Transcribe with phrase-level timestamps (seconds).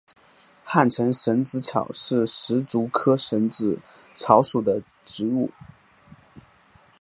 [0.63, 3.77] 汉城蝇子草是石竹科蝇子
[4.15, 5.51] 草属的植物。